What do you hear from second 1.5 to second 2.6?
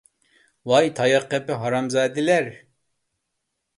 ھازامزادىلەر!